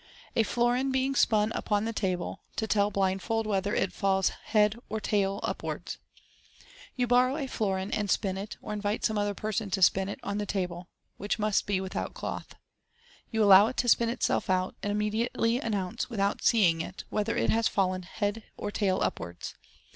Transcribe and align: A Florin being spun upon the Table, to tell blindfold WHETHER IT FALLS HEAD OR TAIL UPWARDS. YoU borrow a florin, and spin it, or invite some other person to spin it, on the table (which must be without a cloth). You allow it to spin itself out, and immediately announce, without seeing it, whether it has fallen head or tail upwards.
A 0.35 0.41
Florin 0.41 0.91
being 0.91 1.13
spun 1.13 1.51
upon 1.51 1.85
the 1.85 1.93
Table, 1.93 2.41
to 2.55 2.65
tell 2.65 2.89
blindfold 2.89 3.45
WHETHER 3.45 3.75
IT 3.75 3.93
FALLS 3.93 4.29
HEAD 4.45 4.79
OR 4.89 4.99
TAIL 4.99 5.39
UPWARDS. 5.43 5.99
YoU 6.95 7.05
borrow 7.05 7.37
a 7.37 7.45
florin, 7.45 7.91
and 7.91 8.09
spin 8.09 8.35
it, 8.35 8.57
or 8.63 8.73
invite 8.73 9.05
some 9.05 9.19
other 9.19 9.35
person 9.35 9.69
to 9.69 9.81
spin 9.83 10.09
it, 10.09 10.19
on 10.23 10.39
the 10.39 10.47
table 10.47 10.89
(which 11.17 11.37
must 11.37 11.67
be 11.67 11.79
without 11.79 12.09
a 12.09 12.13
cloth). 12.13 12.55
You 13.29 13.43
allow 13.43 13.67
it 13.67 13.77
to 13.77 13.87
spin 13.87 14.09
itself 14.09 14.49
out, 14.49 14.73
and 14.81 14.89
immediately 14.89 15.59
announce, 15.59 16.09
without 16.09 16.41
seeing 16.43 16.81
it, 16.81 17.03
whether 17.11 17.37
it 17.37 17.51
has 17.51 17.67
fallen 17.67 18.01
head 18.01 18.41
or 18.57 18.71
tail 18.71 19.01
upwards. 19.03 19.53